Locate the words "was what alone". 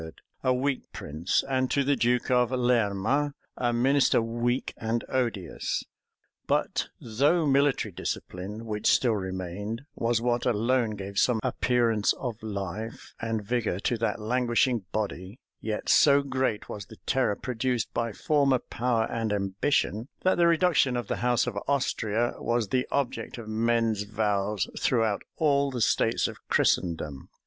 9.93-10.95